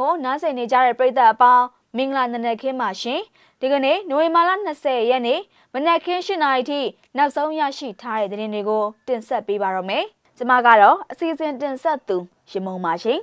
[0.00, 1.64] ကိုနားဆင်နေကြတဲ့ပရိသတ်အပေါင်း
[1.96, 3.20] မင်္ဂလာနံနက်ခင်းပါရှင်
[3.60, 5.40] ဒီကနေ့နိုဝင်ဘာလ20ရက်နေ့
[5.72, 6.80] မနက်ခင်း7:00နာရီထိ
[7.16, 10.04] နောက်ဆုံးရရှိထားတဲ့သတင်းတွေကိုတင်ဆက်ပေးပါရမယ်
[10.36, 12.16] ကျွန်မကတော့အစီအစဉ်တင်ဆက်သူ
[12.50, 13.20] ရမုံပါရှင်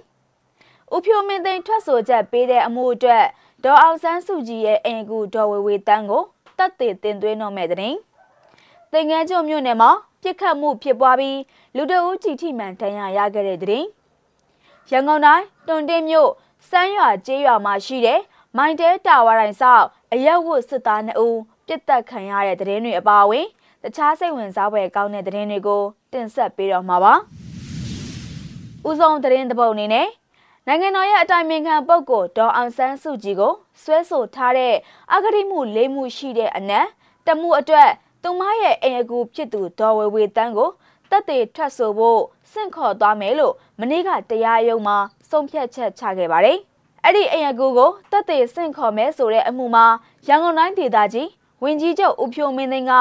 [0.93, 3.25] ဦးဖြိုမင်းသိန်းထွက်ဆိုချက်ပေးတဲ့အမှုအတွက်
[3.63, 6.23] ဒေါ်အောင်ဆန်းစုကြည်ရဲ့အင်ကူဒေါ်ဝေဝေတန်းကို
[6.57, 9.91] တတ်သိတင်သွင်းတော့မဲ့တဲ့သင်္ကန်းကျွန်းမြို့နယ်မှာ
[10.21, 11.39] ပြစ်ခတ်မှုဖြစ်ပွားပြီး
[11.75, 13.83] လူတအုပ်ကြီးထိမှန်ဒဏ်ရာရခဲ့တဲ့တဲ့
[14.92, 16.29] ရန်ကုန်တိုင်းတွန်တင်းမြို့
[16.68, 18.19] စမ်းရွာကျေးရွာမှာရှိတဲ့
[18.57, 23.47] မိုင်တဲတာဝါတိုင်းဆောက်အရက်ဝတ်စစ်သား2ဦးပြစ်တက်ခံရတဲ့တဲ့တွေအပါအဝင်
[23.83, 25.81] တခြားစိတ်ဝင်စားဖွယ်ကောင်းတဲ့တဲ့တွေကို
[26.14, 27.14] တင်ဆက်ပေးတော့မှာပါ။
[28.87, 30.07] ဦးဆုံးတဲ့တဲ့ပုတ်အနေနဲ့
[30.67, 34.75] နိုင်ငံတော်ရဲ့အတိုင်ပင်ခံပုဂ္ဂိုလ်ဒေါ်အောင်ဆန်းစုကြည်ကိုဆွဲဆိုထားတဲ့
[35.14, 36.88] အဂတိမှု၄မှုရှိတဲ့အနက်
[37.28, 37.89] တမှုအတွက်
[38.23, 40.69] သူမရဲ့အိမ်အကူဖြစ်သူဒေါ်ဝေဝေတန်းကို
[41.11, 44.97] တက်တေထွက်ဆိုဖို့စင့်ခေါ်သွားမယ်လို့မနေ့ကတရားရုံးမှာ
[45.30, 46.58] ဆုံးဖြတ်ချက်ချခဲ့ပါတယ်။
[47.03, 49.86] အဲ့ဒီအိမ်အကူကိုတက်တေစင့်ခေါ်မယ်ဆိုတဲ့အမှုမှာ
[50.28, 51.30] ရန်ကုန်တိုင်းဒေသကြီး
[51.64, 52.94] ဝင်ကြီးချုပ်ဦးဖြိုမင်းသိန်းက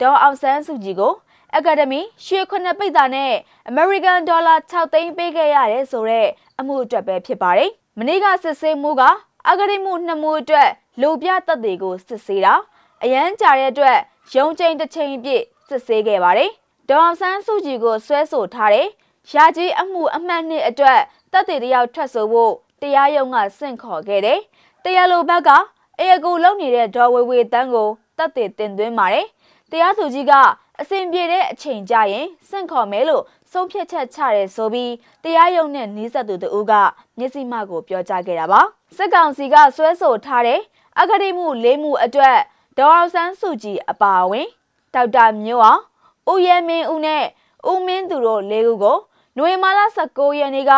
[0.00, 1.14] ဒေါ်အောင်ဆန်းစုကြည်ကို
[1.56, 3.32] အကယ်ဒမီရွှေခုနှစ်ပိတ်တာနဲ့
[3.70, 9.02] American Dollar 6သိန်းပေးခဲ့ရတယ်ဆိုတဲ့အမှုအတွက်ပဲဖြစ်ပါတယ်။မနေ့ကစစ်ဆေးမှုက
[9.48, 10.68] အဂတိမှုနှစ်မှုအတွက်
[11.00, 12.54] လူပြသက်တွေကိုစစ်ဆေးတာ
[13.02, 13.98] အရန်ကြာတဲ့အတွက်
[14.34, 16.50] ရုံးချိန်တစ်ချိန်ပြည့်စစ်ဆေးခဲ့ပါတယ်။
[16.88, 18.88] ဒေါအောင်ဆန်းစုကြည်ကိုဆွဲဆိုထားတဲ့
[19.32, 21.00] ရာကြီးအမှုအမှတ်နှစ်အတွက်
[21.32, 24.40] တပ်တွေတယောက်ထွက်ဆိုဖို့တရားရုံးကဆင့်ခေါ်ခဲ့တယ်။
[24.84, 25.50] တရားလိုဘက်က
[25.98, 29.26] အေအကူလုံနေတဲ့ဒေါ်ဝေဝေတန်းကိုတပ်တွေတင်သွင်းပါတယ်။
[29.70, 30.32] တရားသူကြီးက
[30.80, 34.92] အစဉ်ပြေတဲ့အချိန်ကြရင်ဆင့်ခေါ်မယ်လို့ဆုံးဖြတ်ချက်ချရဲဆိုပြီး
[35.24, 36.72] တရားရုံးနဲ့နှီးဆက်သူတို့က
[37.18, 38.60] မျက်စိမှကိုပြောကြားခဲ့တာပါ။
[38.96, 40.60] စစ်ကောင်စီကဆွဲဆိုထားတဲ့
[41.00, 42.38] အဂတိမှု၄မှုအတွက်
[42.78, 44.48] ဒေါ်အောင်ဆန်းစုကြည်အပါအဝင်
[44.94, 45.82] ဒေါက်တာမျိုးအောင်
[46.30, 47.24] ဦးရဲမင်းဦးနဲ့
[47.70, 48.98] ဦးမင်းသူတို့လေးဦးကို
[49.38, 50.72] နွေမာလာ19ရက်နေ့က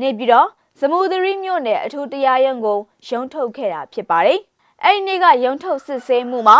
[0.00, 4.40] နေပြီးတော့ဇမူသရီမြို့နယ်အထူးတရားရုံးကိုရုံးထုတ်ခဲ့တာဖြစ်ပါတယ်။
[4.84, 6.58] အဲ့ဒီနေ့ကရုံးထုတ်စစ်ဆေးမှုမှာ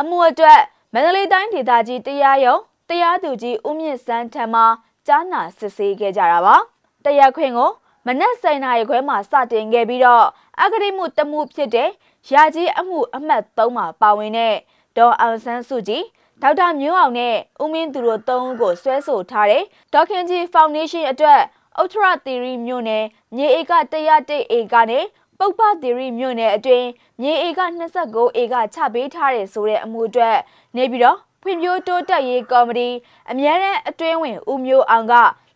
[0.00, 0.60] အမှုအတွက်
[0.92, 4.62] မန္တလေးတိုင်းဒေသကြီးတရားရုံးတရားသူကြီးဦးမြင့်စန်းထံမှ
[5.06, 6.56] ကြားနာစစ်ဆေးခဲ့ကြတာပါ။
[7.04, 7.70] တရားခွင်ကို
[8.06, 10.26] မနက်7:00နာရီခွဲမှာစတင်ခဲ့ပြီးတော့
[10.60, 11.90] အဂတိမှုတမှုဖြစ်တဲ့
[12.32, 14.54] ရာကြီးအမှုအမှတ်3မှာပါဝင်တဲ့
[14.96, 16.04] ဒေါ်အောင်ဆန်းစုကြည်
[16.42, 19.62] ဒေါက်တာမျိုးအောင်နဲ့ဦးမင်းသူတို့သုံးဦးကိုဆွဲဆိုထားတဲ့
[19.92, 21.40] ဒေါခင်ကြီးဖောင်ဒေးရှင်းအတွက်
[21.82, 23.04] ဥထရသီရီမြို့နယ်
[23.36, 25.04] မြေဧက101ဧကနဲ့
[25.38, 26.86] ပုပ္ပသီရီမြို့နယ်အတွင်း
[27.22, 27.60] မြေဧက
[27.98, 30.36] 29ဧကချပေးထားတဲ့ဆိုတဲ့အမှုအတွက်
[30.76, 32.88] နေပြီးတော့ဖွံ့ဖြိုးတိုးတက်ရေးကော်မတီ
[33.30, 35.14] အမြဲတမ်းအတွင်းဝင်ဦးမျိုးအောင်က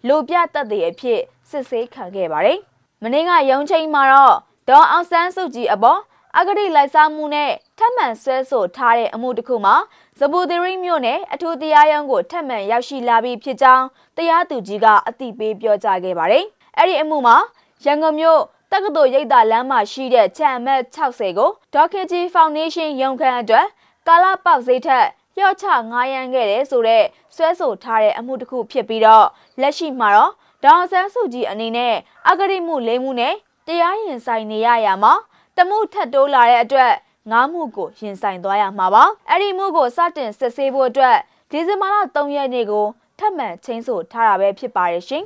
[0.09, 1.21] လိုပြသက်သေအဖြစ်
[1.51, 2.59] စစ်ဆေးခံခဲ့ပါတယ်။
[3.03, 4.37] မနေ့ကရုံးချိန်မှာတော့
[4.69, 6.01] ဒေါ်အောင်ဆန်းစုကြည်အပေါ်
[6.39, 9.75] အဂတိလိုက်စားမှုနဲ့ထပ်မံဆွဲဆိုထားတဲ့အမှုတစ်ခုမှာ
[10.19, 13.85] ဇပူသီရိမြို့နယ်အထူးတရားရုံးကိုထပ်မံရောက်ရှိလာပြီးဖြစ်ကြောင်း
[14.17, 16.45] တရားသူကြီးကအသိပေးပြောကြားခဲ့ပါတယ်။
[16.79, 17.37] အဲ့ဒီအမှုမှာ
[17.85, 18.41] ရန်ကုန်မြို့
[18.73, 23.67] တက္ကသိုလ်ရိပ်သာလမ်းမှာရှိတဲ့ချန်အမတ်60ကိုဒေါခင်ကြီးဖောင်ဒေးရှင်းရုံးခန်းအတွက်
[24.09, 25.07] ကာလာပေါက်စိတ်ထက်
[25.37, 29.27] လျှော့ချငားရမ်းခဲ့တယ်ဆိုတော့ဆွဲဆိုထားတဲ့အမှုတစ်ခုဖြစ်ပြီးတော့
[29.61, 30.33] လက်ရှိမှာတော့
[30.65, 31.95] ဒေါအောင်ဆန်းစုကြည်အနေနဲ့
[32.29, 33.35] အဂတိမှု၄မှုနဲ့
[33.67, 35.13] တရားရင်ဆိုင်နေရရမှာ
[35.57, 36.93] တမှုထက်တိုးလာတဲ့အတွက်
[37.31, 41.17] ငားမှုကိုရင်ဆိုင်သွားရမှာပါအဲ့ဒီမှုကိုစတင်စစ်ဆေးဖို့အတွက်
[41.51, 42.87] ဒီဇင်ဘာလ3ရက်နေ့ကို
[43.19, 45.25] ထပ်မံချင်းဆိုထားတာပဲဖြစ်ပါတယ်ရှင်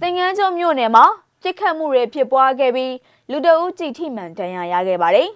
[0.00, 1.04] သင်္ကန်းကျွန်းမြို့နယ်မှာ
[1.42, 2.94] ပြစ်ခတ်မှုတွေဖြစ်ပွားခဲ့ပြီး
[3.30, 5.28] လူတအုပ်ကြည်ထိမှန်ဒဏ်ရာရခဲ့ပါတယ်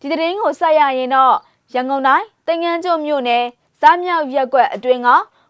[0.00, 1.34] ဒီတရင်ကိုဆက်ရရင်တော့
[1.74, 3.44] ရန်ကုန်တိုင်းသင်္ကန်းကျွန်းမြို့နယ်
[3.80, 5.08] စားမြောက်ရက်ကွက်အတွင်းက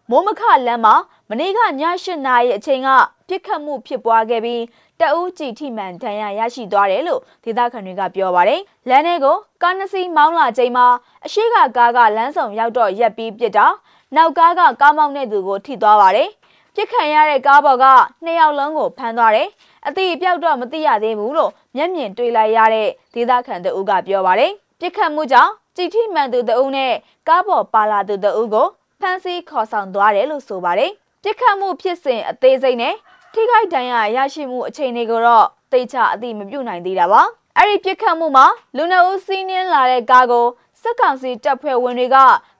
[0.09, 0.95] မိုးမခလမ်းမှာ
[1.29, 1.61] မနေ့ကည
[2.03, 2.89] 8နာရီအချိန်က
[3.27, 4.61] ပြစ်ခတ်မှုဖြစ်ပွားခဲ့ပြီး
[4.99, 10.85] တအူးကြည်ထိမှန်ဒဏ်ရာရရှိသွားတယ်လို့ဒေသခံတွေကပြောပါတယ်။လမ်းထဲကိုကားနှစ်စီးမောင်းလာချိန်မှာ
[11.25, 13.67] အရှိကကားကလမ်းဆောင်ရောက်တော့ရက်ပြီးပြစ်တာ
[14.15, 16.29] နောက်ကားကကားမောင်းတဲ့သူကိုထိသွားပါတယ်။
[16.75, 17.85] ပြစ်ခံရတဲ့ကားပေါ်က
[18.23, 19.47] နှစ်ယောက်လုံးကိုဖမ်းသွားတယ်။
[19.87, 26.93] အတိအပြောက်တော့မသိရသေးဘူးလို့မျက်မြင်တွေ့လိုက်ရတဲ့ဒေသခံတအူးကပြောပါတယ်။ပြစ်ခတ်မှုကြောင့်ကြည်ထိမှန်သူတအူးနဲ့
[27.27, 28.67] ကားပေါ်ပါလာသူတအူးကို
[29.01, 30.93] ဖမ်းဆီးခေါ်ဆောင်သွားတယ်လို့ဆိုပါတယ်။
[31.27, 32.95] ပြစ်ခတ်မှုဖြစ်စဉ်အသေးစိတ်နဲ့
[33.33, 37.21] ထိခိုက်ဒဏ်ရာရရှိမှုအခြေအနေကိုတော့သိချအသိမပြုနိုင်သေးတာပါ
[37.57, 38.45] အဲ့ဒီပြစ်ခတ်မှုမှာ
[38.77, 40.47] လူနှုတ်စီးနင်းလာတဲ့ကားကို
[40.81, 42.17] စစ်ကောင်စီတပ်ဖွဲ့ဝင်တွေက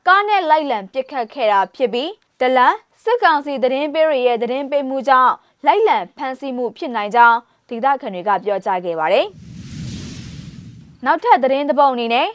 [0.08, 5.34] ကားနဲ့လိုက်လံပစ်ခတ်ခဲ့တာဖြစ်ပြီးတလန်စစ်ကောင်စီသတင်းပေးရရဲ့သတင်းပေးမှုကြောင့်
[5.66, 7.38] လိုက်လံဖမ်းဆီးမှုဖြစ်နိုင်ကြောင်း
[7.70, 9.26] ဒေသခံတွေကပြောကြားခဲ့ပါတယ်
[11.06, 12.28] နောက်ထပ်သတင်းသဘောအနေနဲ့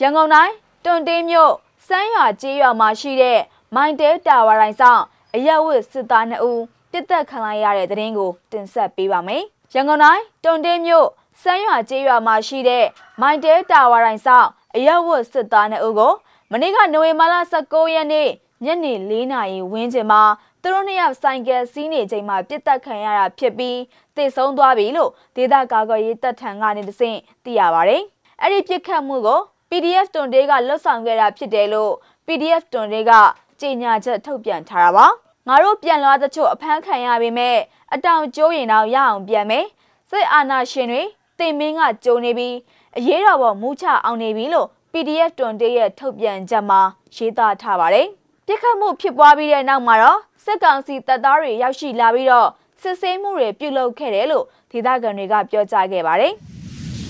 [0.00, 0.54] ရန်ကုန်တိုင်း
[0.84, 1.52] တွန်တင်းမြို့
[1.88, 3.40] စမ်းရွာကျေးရွာမှာရှိတဲ့
[3.74, 5.02] မိုင်တဲတာဝါတိုင်းဆောင်
[5.36, 9.42] အရက်ဝတ်စစ်သား2ဦးပြစ်တက်ခံလိုက်ရတဲ့သတင်းကိုတင်ဆက်ပေးပါမယ်။
[9.74, 11.08] ရန်ကုန်တိုင်းတွန်တင်းမြို့
[11.42, 12.84] စမ်းရွာကျေးရွာမှာရှိတဲ့
[13.20, 16.12] မိုင်တဲတာဝါတိုင်းဆောင်အရက်ဝတ်စစ်သား2ဦးကို
[16.50, 18.28] မနေ့ကနိုဝင်ဘာလ19ရက်နေ့
[18.64, 20.22] ညနေ4နာရီဝန်းကျင်မှာ
[20.62, 23.78] တသူတို့နှစ်ယောက်ဆိုင်ကယ်စီးနေချိန်မှာပြစ်တက်ခံရတာဖြစ်ပြီး
[24.16, 28.02] တည်ဆုံးသွားပြီလို့ဒေသကာကွယ်ရေးတပ်ထံကနေတဆင့်သိရပါတယ်။
[28.42, 29.40] အဲ့ဒီပြစ်ခတ်မှုကို
[29.70, 31.92] PDF တွန်တေးကလွတ်ဆောင်ခဲ့တာဖြစ်တယ်လို့
[32.26, 33.12] PDF တွန်တေးက
[33.60, 35.06] ကြေညာချက်ထုတ်ပြန်ထားတာပါ။
[35.48, 37.56] ငါတို့ပြန်လာတဲ့ချို့အဖမ်းခံရပေမဲ့
[37.94, 39.66] အတောင်ကျိုးရင်တော့ရအောင်ပြန်မယ်။
[40.10, 41.02] စစ်အာဏာရှင်တွေ
[41.38, 42.54] တင်မင်းကကြုံနေပြီး
[42.96, 46.80] အရေးတော်ပေါ်မူးချအောင်နေပြီလို့ PDF တွန်တေးရဲ့ထုတ်ပြန်ချက်မှာ
[47.16, 48.06] ရေးသားထားပါတယ်။
[48.46, 52.48] ပြစ်ခတ်မှုဖြစ်ပွားပြီးတဲ့နောက်မှာတော့စစ်ကောင်စီတပ်သားတွေရောက်ရှိလာပြီးတော့
[52.82, 56.32] စစ်ဆေးမှုတွေပြုလုပ်ခဲ့တယ်လို့ဒေသခံတွေကပြောကြားခဲ့ပါတယ်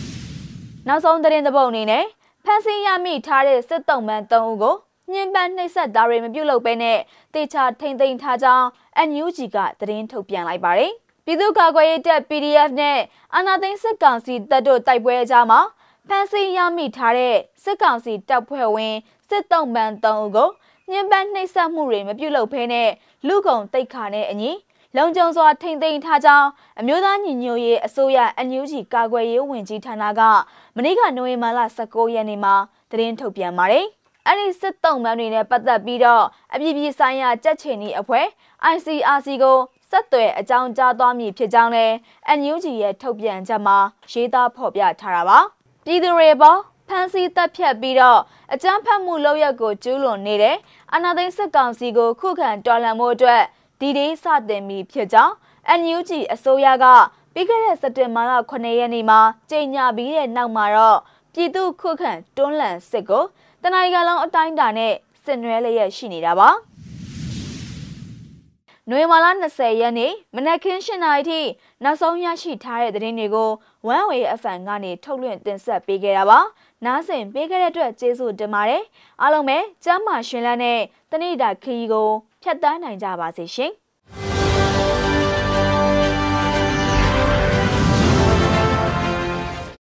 [0.89, 2.05] ။နောက်ဆုံးသတင်းသဘောအနေနဲ့
[2.45, 4.77] ဖမ်းဆီးရမိထားတဲ့စစ်တုံးမှန်3ဦးကို
[5.13, 6.99] ညှဉ်းပန်းနှိပ်စက်သားတွေမပြုတ်လုပ်ဘဲနဲ့
[7.35, 8.67] တေချာထိမ့်သိမ်းထားကြောင်း
[9.09, 10.93] NUG ကသတင်းထုတ်ပြန်လိုက်ပါတယ်။
[11.25, 12.99] ပြည်သူ့ကာကွယ်ရေးတပ် PDF နဲ့
[13.35, 15.61] အာဏာသိမ်းစစ်ကောင်စီတပ်တို့တိုက်ပွဲအကြားမှာ
[16.09, 18.95] ဖမ်းဆီးရမိထားတဲ့စစ်ကောင်စီတပ်ဖွဲ့ဝင်
[19.29, 20.51] စစ်တုံးမှန်3ဦးကို
[20.91, 22.89] ညှဉ်းပန်းနှိပ်စက်မှုတွေမပြုတ်လုပ်ဘဲနဲ့
[23.27, 24.51] လူကုန်တိတ်ခါနဲ့အညီ
[24.97, 26.49] လုံခြုံစွာထိမ့်သိမ်းထားကြောင်း
[26.81, 30.21] အမျိုးသားညီညွတ်ရေးအစိုးရ NUG ကာကွယ်ရေးဝန်ကြီးဌာနက
[30.77, 32.55] မနေ့ကနိုဝင်ဘာလ19ရက်နေ့မှာ
[32.91, 33.87] သတင်းထုတ်ပြန်ပါတယ်။
[34.27, 36.25] အဲ့ဒီစစ်တုံးမှန်တွေနဲ့ပတ်သက်ပြီးတော့
[36.55, 38.27] အပြည်ပြည်ဆိုင်ရာကြက်ချင်ဤအဖွဲ့
[38.75, 39.59] ICRC ကို
[39.91, 41.95] ဆက်သွယ်အကြောင်းကြားသွားမည်ဖြစ်ကြောင်းလည်း
[42.39, 43.79] NUG ရဲ့ထုတ်ပြန်ချက်မှာ
[44.11, 45.39] ရေးသားဖော်ပြထားတာပါ။
[45.85, 46.59] ပြည်သူတွေပေါ်
[46.89, 48.21] ဖမ်းဆီးတပ်ဖြတ်ပြီးတော့
[48.53, 50.57] အကြမ်းဖက်မှုလုပ်ရက်ကိုကျူးလွန်နေတဲ့
[50.93, 53.43] အာဏာသိမ်းစစ်ကောင်စီကိုခုခံတော်လှန်မှုအတွက်
[53.81, 55.33] ဒီဒေးစတင်ပြီးဖြစ်ကြောင်း
[55.81, 56.87] NUG အစိုးရက
[57.35, 59.21] ပြီးခဲ့တဲ့စက်တင်ဘာလ9ရက်နေ့မှာ
[59.51, 60.99] ကြေညာပြီးတဲ့နောက်မှာတော့
[61.35, 63.25] ပြည်သူခုခံတွန်းလှန်စစ်ကို
[63.67, 64.93] တနင်္ဂနွေလုံးအတိုင်းအတာနဲ့
[65.25, 66.49] စစ်နွဲလျက်ရှိနေတာပါ။
[68.91, 71.41] နွေမာလာ20ရက်နေ့မနက်ခင်း7:00နာရီထိ
[71.85, 73.51] နောက်ဆုံးရရှိထားတဲ့သတင်းတွေကို
[73.95, 76.39] One Way FM ကနေထုတ်လွှင့်တင်ဆက်ပေးခဲ့တာပါ။
[76.85, 78.83] နားဆင်ပေးခဲ့တဲ့အတွက်ကျေးဇူးတင်ပါတယ်။
[79.23, 80.81] အားလုံးပဲကျမ်းမာရှင်လန်းတဲ့
[81.11, 82.09] တနေ့တာခရီးကို
[82.43, 83.73] ဖြတ်တန်းနိုင်ကြပါစေရှင်။